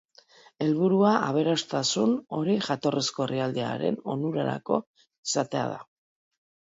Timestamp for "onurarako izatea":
4.15-5.67